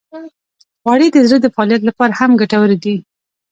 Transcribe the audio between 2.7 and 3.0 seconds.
دي.